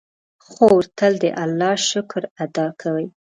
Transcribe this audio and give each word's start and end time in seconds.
خور 0.45 0.81
تل 0.97 1.13
د 1.21 1.25
الله 1.43 1.73
شکر 1.89 2.21
ادا 2.43 2.67
کوي. 2.81 3.07